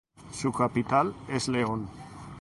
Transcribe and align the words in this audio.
Su 0.31 0.51
capital 0.51 1.13
es 1.27 1.47
León. 1.47 1.87